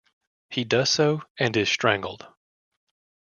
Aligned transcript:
He 0.49 0.63
does 0.63 0.89
so, 0.89 1.21
and 1.37 1.55
is 1.55 1.69
strangled. 1.69 2.25